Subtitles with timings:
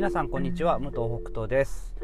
[0.00, 1.94] 皆さんこんにちは武藤北斗です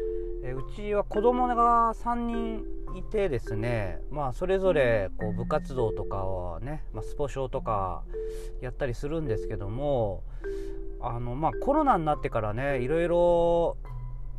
[0.43, 2.63] えうちは子供が3人
[2.95, 8.03] いてですねまあそれぞれこう部活動とかはね、まあ、スポ少とか
[8.61, 10.21] やったりするんですけども
[11.01, 13.77] あのまあコロナになってからねいろいろ、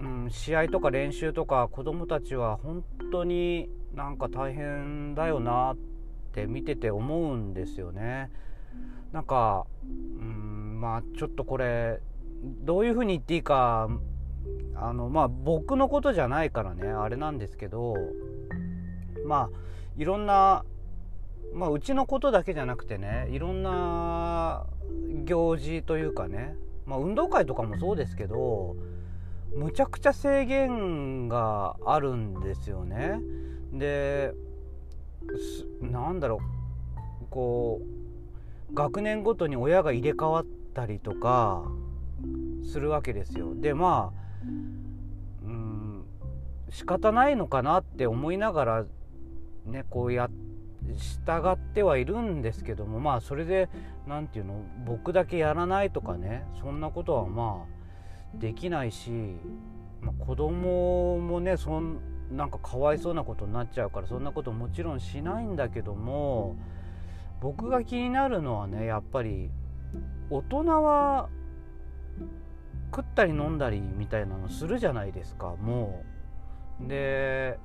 [0.02, 5.76] うん、試合とか練習とか子供たちは本当になんか大変だよなっ
[6.32, 8.30] て見てて思うんですよね。
[9.10, 12.00] なんか、うん、まあちょっとこれ
[12.42, 13.88] どういうふうに言っていいか
[14.74, 17.96] あのまあ僕のことじゃないからねあれなんですけど
[19.26, 19.58] まあ
[19.96, 20.64] いろんな、
[21.52, 24.66] まあ、うちのことだけじゃなくてねいろんな
[25.24, 26.54] 行事というかね、
[26.86, 28.76] まあ、運動会とかもそうですけど
[29.54, 33.20] むちゃくちゃ制限があるんですよね。
[33.72, 34.32] で
[35.80, 36.40] なんだろ
[37.22, 37.80] うこ
[38.70, 41.64] う学年ごとに親が入れ替わったりとか
[42.68, 43.54] するわけですよ。
[43.54, 44.46] でまあ
[45.44, 46.04] うん
[46.70, 48.84] 仕方ないのかなって思いながら
[49.64, 50.28] ねこうや
[50.96, 53.68] 従ってはいるんですけどもまあそれで
[54.06, 59.10] 何て言うの僕だけやらないとかねそんなことはまあできないし、
[60.00, 61.98] まあ、子供もねそん
[62.30, 66.56] なんかかわいそうなことになっちゃうからそんなこともちろんしないんだけども
[67.40, 69.50] 僕が気になるのはねやっぱり
[70.30, 71.28] 大人は
[72.98, 76.02] 食ったり飲んだりみたいなのするじゃないですかも
[76.84, 76.88] う。
[76.88, 77.58] で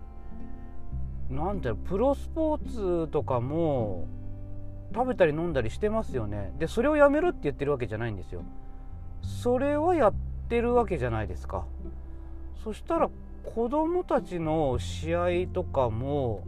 [1.32, 4.06] なんてプロスポーツとかも
[4.94, 6.54] 食べたり飲んだりしてますよね。
[6.60, 8.44] でそれをやめるって言ってるわけじゃないんですよ。
[9.24, 10.14] それはやっ
[10.50, 11.66] てるわけじゃないですか。
[12.64, 13.10] そしたら
[13.56, 16.44] 子供たちの試合とかも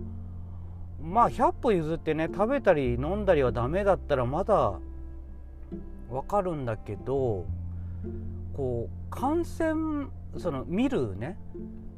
[1.02, 4.80] まあ100歩譲ってね食べたり飲んだりはダメだったらまだ
[6.12, 7.46] わかるんだけど
[8.56, 11.38] こう感染その見るね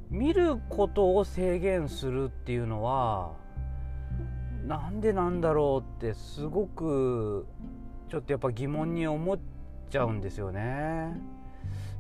[0.10, 3.34] 見ることを制限するっていうのは
[4.66, 7.48] なんでなんだろうってすごく
[8.10, 9.38] ちょっとやっぱ疑問に思っ
[9.90, 11.14] ちゃうんですよね。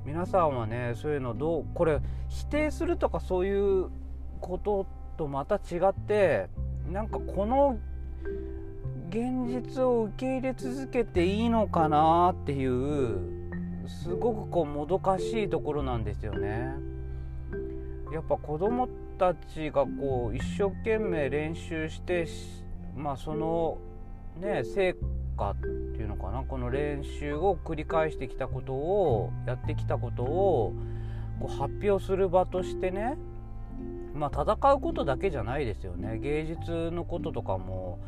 [0.05, 1.99] 皆さんはねそういうのどうこれ
[2.29, 3.89] 否定するとかそういう
[4.39, 4.87] こと
[5.17, 6.47] とまた違って
[6.89, 7.77] なんかこの
[9.09, 13.36] 現実を受け入れ続けていいのかなっていう
[13.87, 16.75] すごくこうもどかしいところなんですよね。
[18.11, 18.87] やっぱ子供
[19.17, 22.27] たちがこう一生懸命練習して
[22.95, 23.77] まあその
[24.39, 24.95] ね成
[25.37, 25.67] 果って
[26.01, 30.73] いうのかなこの練習を繰り返してきたことをやってきたことを
[31.39, 33.17] こう発表する場としてね
[34.13, 37.99] まあ戦うことだけじゃないですよね芸術のこととかも、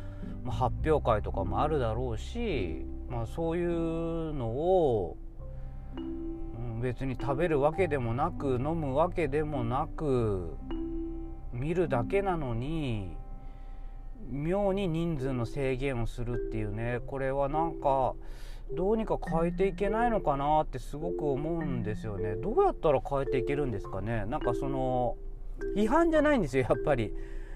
[0.44, 5.16] まあ、発表会とかもあるだろうし、まあ、そういうのを
[6.82, 10.56] 別に食べるわけでもなく飲むわけでもなく
[11.52, 13.16] 見るだけなのに
[14.30, 18.14] 妙に人数の制限をするっていうねこれはなんか
[18.74, 22.36] どうにか変えていけないのかなってすごく思うんですよね。
[22.36, 24.24] どうやったら変えていけるんですかね。
[24.26, 25.16] なんかその
[25.74, 27.12] 違反じゃないんですよやっぱり。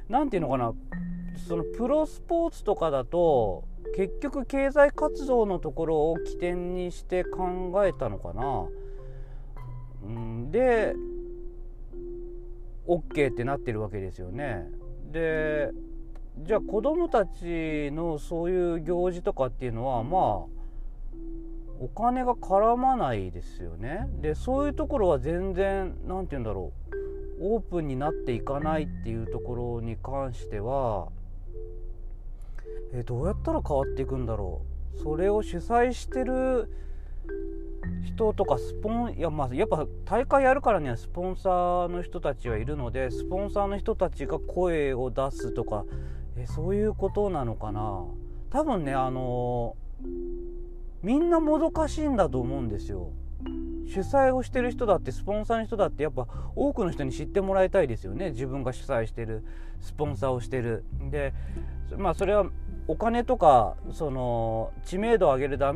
[0.09, 0.75] 何て言うのかな。
[1.37, 3.65] そのプロスポーツとかだと
[3.97, 8.67] 結局経済活動のところを起点にして考えたのかな、
[10.05, 10.95] うん、で
[12.87, 14.69] OK ってなってるわけですよね。
[15.13, 15.71] で
[16.43, 20.55] じゃあ子供たちのそういう行事とかっていうのはまあ
[21.81, 24.09] お金が絡まないですよね。
[24.21, 26.73] でそういうところは全然何て言うんだろ
[27.41, 31.09] うオープンになっていかないっていうところに関しては
[32.95, 34.63] えどうやったら変わっていくんだろ
[34.97, 35.01] う？
[35.03, 36.71] それを主催してる
[38.05, 45.85] 人とかスポンいやまあやっぱ大会やるからにはスポンサーの人たちはいるのでスポンサーの人たちが声を出すとか
[46.37, 48.05] えそういうことなのかな？
[48.51, 49.77] 多分ねあの
[51.03, 53.11] みんなもどかしいんだと思うんですよ。
[53.87, 56.27] 主催をしてる人だってスポンサーの人だってやっぱ
[56.57, 58.31] 多くの人に知ってもらいたいですよね。
[58.31, 59.45] 自分が主催してる
[59.81, 60.85] スポンサーをしてる。
[61.11, 61.33] で
[61.97, 62.47] まあそれは
[62.89, 65.75] お金とかその知名度を上げるだ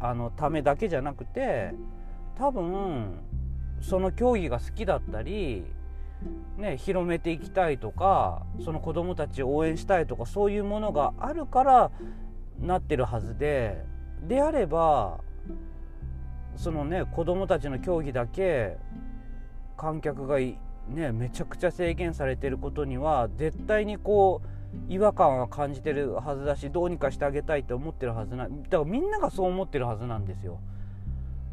[0.00, 1.74] あのためだけじゃなくて
[2.36, 3.18] 多分
[3.80, 5.64] その競技が好きだったり、
[6.56, 11.90] ね、広めていきたいとかその子どもたちを応援したいとかそういうものがあるから
[12.60, 13.84] なってるはずで。
[14.22, 15.18] であれば
[16.56, 18.76] そのね子どもたちの競技だけ
[19.76, 30.60] 観客がねめちゃくちゃ制限されてることには絶対にこう違和感は感じてるはずだしどうにかしてあげたいって思ってるはずなだからみんながそう思ってるはずなんですよ。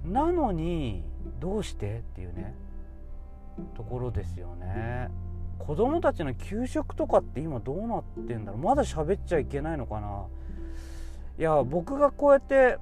[0.05, 1.03] なのに
[1.39, 2.55] どうしてっていうね
[3.75, 5.09] ところですよね。
[5.57, 8.61] 子供たちの給食とかって今どうなってんだろう。
[8.61, 10.25] まだ喋っちゃいけないのかな。
[11.37, 12.77] いや僕がこうやって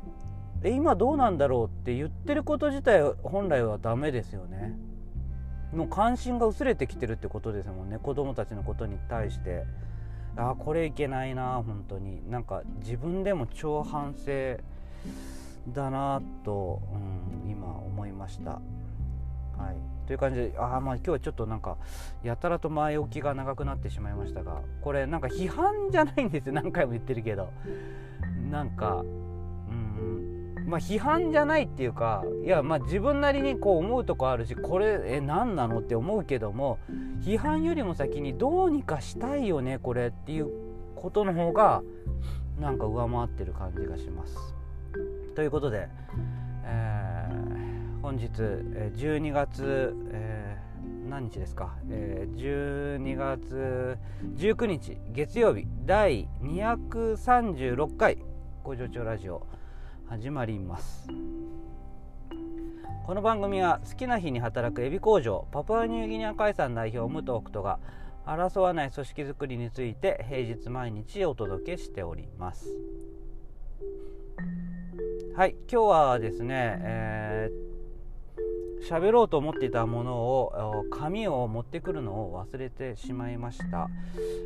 [0.63, 4.77] え今どうなんだろうって言ってること自体本来はダメですよね。
[5.73, 7.99] もう関心が薄れてきてるってことですもんね。
[7.99, 9.65] 子供たちのことに対して。
[10.37, 12.29] あこれいけないな本当に。
[12.29, 14.57] なんか自分でも超反省
[15.73, 18.51] だなと、うん、今思いました。
[18.51, 19.97] はい。
[20.05, 21.77] という感じでああまあ今日はちょっとなんか
[22.23, 26.53] やたらと前置きが長くなってしまいましたがこれなんか批判じゃないんですよ。
[26.53, 27.49] 何回も言ってるけど。
[28.51, 29.03] なんか
[30.67, 36.77] まあ、批判じゃないっていうかいやまあ自分なりにこう思うとこあるしこれえ何なのって思うけども
[37.21, 40.49] 批判よりも先にどうにかしたいよねこれっていう
[40.95, 41.81] ことの方が
[42.59, 44.35] なんか上回ってる感じがします。
[45.35, 45.87] ということで、
[46.65, 53.97] えー、本日12月、えー、何日ですか、えー、12月
[54.35, 58.17] 19日月曜日第236回
[58.63, 59.45] 工場長ラジオ
[60.09, 61.07] 始まります。
[63.05, 67.79] この番組は好きな日に働くエビ工場パプアニューギニア海産代表武藤北斗が
[68.25, 72.67] 争わない組織づくりについて平日毎日お届けしております
[75.35, 83.87] はい今日はですね、えー、喋ろうと思っていたものを紙を持ってくるのを忘れてしまいました、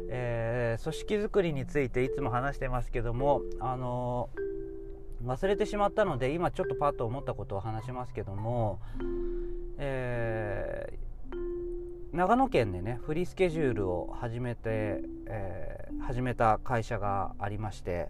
[0.09, 4.60] えー、組織づくりについていつも話してますけどもあのー
[5.25, 8.79] 忘れてしまったので今ちょっとパッと思ったことを話しますけども、
[9.77, 18.09] えー、長野県でねフリースケジュールを始めて、えー、始めた会社がありまして、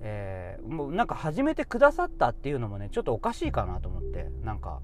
[0.00, 4.80] えー、もうなんか始めてくださったっていうのもねちょっとおかしいかなと思ってなんか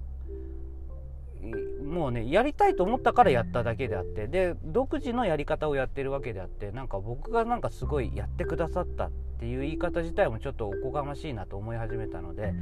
[2.00, 12.55] もうねやりたいと思ったからやっただけであってで独自のやり方をやってるわけであってなんか僕がなんかすごいやってくださったっていう言い方自体もちょっとおこがましいなと思い始めたので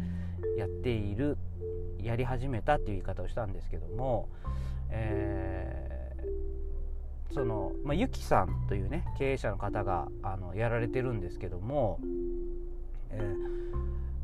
[0.56, 1.38] やっている
[2.02, 4.28] やり始めたっていう言い方をしたんですけども、
[4.90, 12.00] えー、その、まあ、ゆきさんというね経営者の方があのやられてるんですけども、
[13.10, 13.57] えー、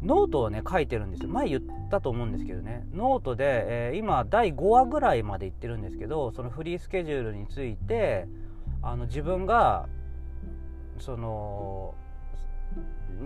[0.05, 2.87] ノートをね書いてるんです前言ったと思うんですけどね。
[2.93, 3.45] ノートで、
[3.91, 8.29] えー、今第5話ぐらいまで行ってるんですけどそのフリースケジュールについて
[8.83, 9.89] あの自分が
[10.99, 11.95] その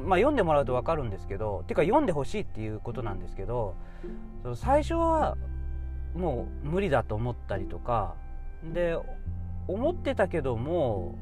[0.04, 3.74] まあ、読んでもらうと分かるんですけどてか読んでほしいっていうことなんですけど
[4.42, 5.36] その最初は
[6.14, 8.14] もう無理だと思ったりとか
[8.74, 8.98] で
[9.66, 11.18] 思ってたけども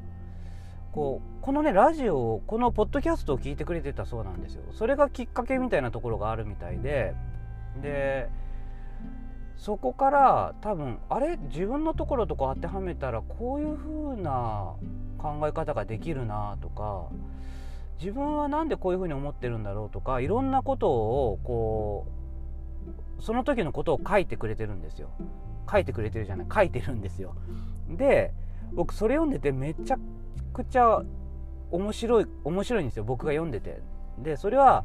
[0.96, 4.62] こうこのねラジオこのポッドキャストを聞いてくれてたそうなんですよ。
[4.72, 7.14] それがきっかけみたいなところがあるみたいで。
[7.82, 8.30] で
[9.58, 11.36] そこから多分あれ？
[11.36, 14.72] 自分のところとか当てはめたらこういう風な
[15.18, 17.06] 考え方ができるなとか
[18.00, 22.06] 自分は何でこういうふうに思ってるんだろうとかいろんなことをこ
[23.18, 25.10] うその時のことを書いてくれてるんですよ。
[25.70, 27.34] 書いてくれてるじゃない書いてるんですよ。
[27.90, 28.32] で
[28.72, 29.98] 僕それ読んでてめっちゃ
[30.56, 31.02] くちゃ
[31.70, 33.82] 面白い面白いんですよ僕が読んでて。
[34.18, 34.84] でそれは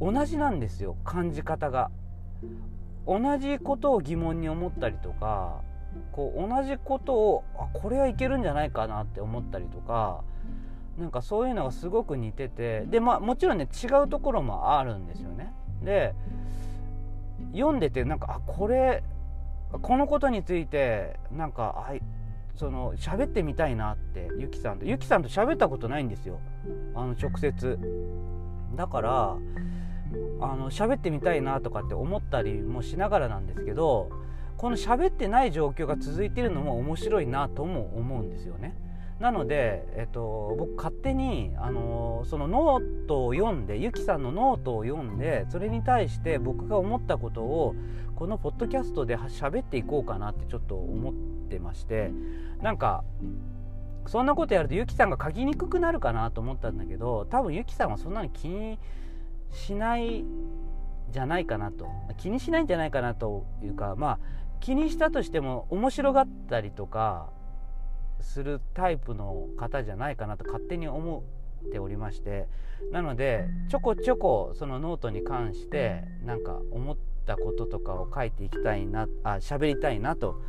[0.00, 1.90] 同じなんですよ感じ方が。
[3.06, 5.60] 同じことを疑問に思ったりとか
[6.12, 10.22] こう同じことをあこれはいけるんじゃないかなって思ったりとか
[10.96, 12.86] なんかそういうのがすごく似てて。
[12.86, 15.52] でまあもちろんね違うところもあるんですよね。
[15.82, 16.14] で
[17.52, 19.02] 読んでてなんかあこれ
[19.82, 21.94] このことについてなんかあ
[22.54, 24.84] その喋ってみたいなってゆきさんと。
[24.84, 26.40] ゆきさんと喋ったことないんですよ。
[26.94, 27.78] あの直接。
[28.76, 29.36] だから
[30.40, 34.10] あの喋ってみたいなとかって思ったりもしながらなんですけど
[34.56, 38.76] この喋ってない状況が続いてるのも面白いなとも思うんですよね。
[39.22, 47.76] なので、えっと、僕勝手に、あのそのノートを読んでゆきさんのノートを読んでそれに対して僕が思ったことを
[48.16, 51.14] このポッドキャストで喋っていこうかなってちょっと思っ
[51.48, 52.10] てまして
[52.62, 53.04] なんか
[54.06, 58.80] そんなことやるとゆきさんが書きにくくなるかなと思ったんだけど多分ゆきさんはそんなに気に
[59.50, 60.24] しない
[61.10, 61.86] じゃないかなと。
[62.16, 64.18] 気にしないんじゃないかなというかまあ
[64.60, 67.30] 気にしたとしても面白がったりとか
[68.22, 71.24] するタイプの方じゃないかなと勝手に思
[71.66, 72.48] っておりまして
[72.90, 80.40] なのでちょこちょこそのノートに関してなんか思ったこととかを書いていきたいなあ喋りたいなと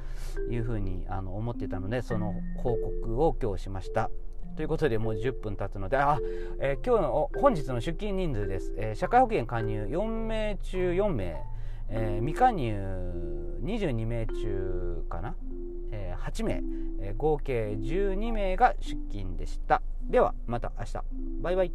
[0.49, 4.09] いうふうにあの思ってたのでその報告を今日しました。
[4.55, 6.19] ということでもう10分経つのであ、
[6.59, 11.53] えー、今日の本日の出勤人数です、えー、社会保険加入4名中4名。
[11.89, 15.35] えー、未加入22名中かな、
[16.13, 16.61] えー、8名、
[16.99, 19.81] えー、合計12名が出勤でした。
[20.09, 20.93] ではまた明日。
[21.41, 21.71] バイバイ。